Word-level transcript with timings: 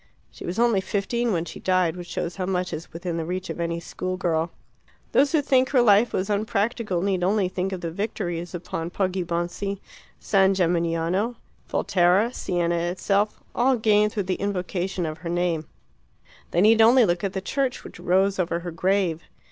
She 0.31 0.47
was 0.47 0.57
only 0.57 0.81
fifteen 0.81 1.31
when 1.31 1.45
she 1.45 1.59
died, 1.59 1.95
which 1.95 2.07
shows 2.07 2.37
how 2.37 2.47
much 2.47 2.73
is 2.73 2.91
within 2.91 3.17
the 3.17 3.23
reach 3.23 3.51
of 3.51 3.59
any 3.59 3.79
school 3.79 4.17
girl. 4.17 4.49
Those 5.11 5.31
who 5.31 5.43
think 5.43 5.69
her 5.69 5.81
life 5.83 6.11
was 6.11 6.27
unpractical 6.27 7.03
need 7.03 7.23
only 7.23 7.47
think 7.47 7.71
of 7.71 7.81
the 7.81 7.91
victories 7.91 8.55
upon 8.55 8.89
Poggibonsi, 8.89 9.79
San 10.19 10.55
Gemignano, 10.55 11.35
Volterra, 11.69 12.33
Siena 12.33 12.79
itself 12.79 13.43
all 13.53 13.75
gained 13.77 14.11
through 14.11 14.23
the 14.23 14.41
invocation 14.41 15.05
of 15.05 15.19
her 15.19 15.29
name; 15.29 15.67
they 16.49 16.61
need 16.61 16.81
only 16.81 17.05
look 17.05 17.23
at 17.23 17.33
the 17.33 17.39
church 17.39 17.83
which 17.83 17.99
rose 17.99 18.39
over 18.39 18.61
her 18.61 18.71
grave. 18.71 19.21